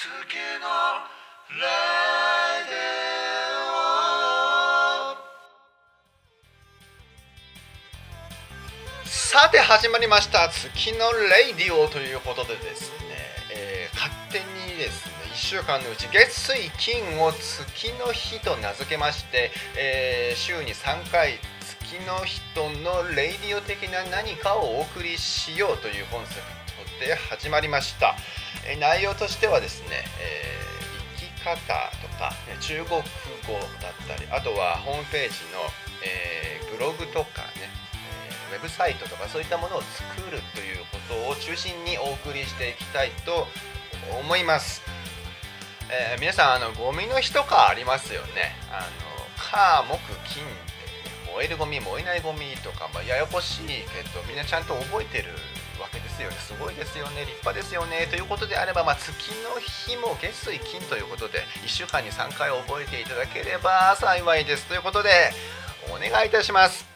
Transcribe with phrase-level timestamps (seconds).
[0.00, 1.60] 月のレ
[2.64, 2.80] ディ
[9.04, 12.96] オさて始まりました月のレイディオということでですね、
[13.54, 26.59] えー勝手にですね1週間のうち月水金を月の日と名付けまして、えー週に3回月の人のレイディオ的な何かをお送りしようというコンセプト
[27.00, 28.14] で始まりました、
[28.68, 30.60] え内容としてはですね、えー
[31.16, 31.56] 生き方
[32.02, 33.00] とか中国語
[33.80, 35.64] だったりあとはホームページの、
[36.04, 37.72] えーブログとかね
[38.52, 43.48] えーウェブサイトとかそういったものを作るということを中心にお送りしていきたいと
[44.20, 44.82] 思います、
[45.88, 48.52] え皆さんあのゴミの日とかありますよね。
[48.70, 49.10] あの
[49.40, 50.44] 火木金
[51.32, 53.72] 燃えるゴミ燃えないゴミとか、まあ、ややこしいけ
[54.12, 55.32] どみんなちゃんと覚えてる
[56.20, 64.66] ですよねすごいですよね立派ですよねということであれば、まあ、月の日も月水金ということで1週間に3回覚えていただければ幸いです。
[64.66, 65.10] ということで
[65.88, 66.88] お願いいたします。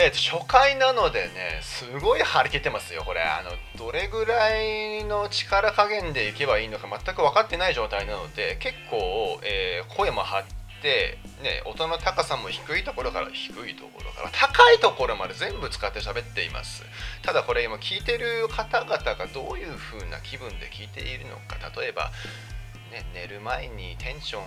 [0.00, 3.22] えー、初回なのでねすごい張り切ってますよこれ。
[3.22, 16.84] あのどれぐらいの力加減でいけばいいのか全く分かってない状態なので結構、えー声も張って、ね、音の高さも低いところから低いところから高いところまで全部使って喋っています。
[17.22, 22.10] ただこれ今聞いてる方々がどういう風な気分で聞いているのか例えば、
[22.92, 24.42] ね、寝る前にテンション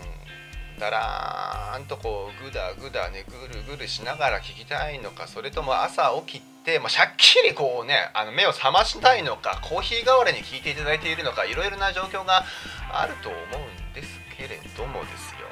[0.82, 12.44] だらーんとこうグダグダねぐるぐるしながら聞きたいのかそれとも朝起きて、まあ、しゃっきりこうねあの目を覚ましたいのかコーヒー代わりに聞いていただいているのかいろいろな状況が
[12.92, 15.51] あると思うんですけれどもですよ。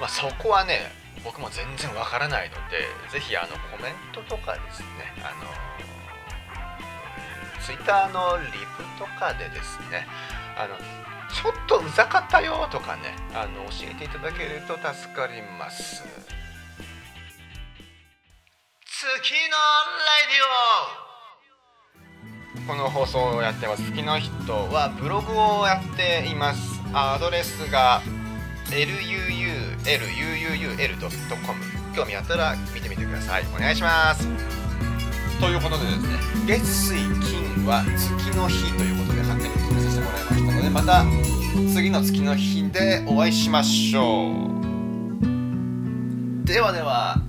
[0.00, 0.90] まあそこはね
[1.24, 4.86] 僕も全然わからないのでぜひあのコメントとかですね
[5.18, 5.50] あの
[7.64, 10.06] ツイッターのリプとかでですね
[10.56, 10.76] あの
[11.34, 16.02] ちょっとうざかったよとかねあの教えていただけると助かります。
[18.84, 19.44] 月のレ
[20.26, 22.66] ディオ。
[22.66, 23.82] この放送をやってます。
[23.82, 26.80] 月の人はブログをやっています。
[26.92, 28.00] アドレスが
[28.70, 29.96] lulul.com
[31.94, 33.44] 興味あったら見てみてください。
[33.54, 34.28] お願いします。
[35.40, 36.08] ということでですね
[36.46, 41.04] 月水金は月の日ということで勝手に決めさせてもらいましたのでまた
[41.72, 44.34] 次の月の日でお会いしましょう。
[46.46, 47.22] ではでは